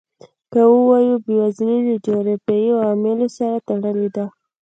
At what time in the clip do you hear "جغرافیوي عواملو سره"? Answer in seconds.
2.05-3.55